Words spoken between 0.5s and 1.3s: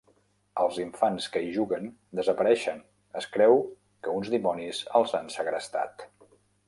Els infants